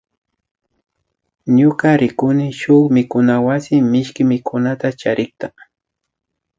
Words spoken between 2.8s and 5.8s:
mikunawasi mishki mikunata charikma